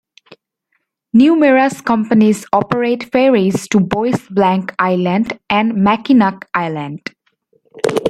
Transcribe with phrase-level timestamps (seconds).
[1.13, 7.03] Numerous companies operate ferries to Bois Blanc Island and Mackinac Island.